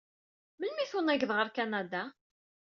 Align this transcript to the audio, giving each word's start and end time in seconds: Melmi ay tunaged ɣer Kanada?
Melmi 0.59 0.79
ay 0.83 0.89
tunaged 0.91 1.31
ɣer 1.33 1.47
Kanada? 1.57 2.03